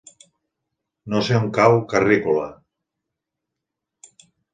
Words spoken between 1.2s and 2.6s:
sé on cau Carrícola.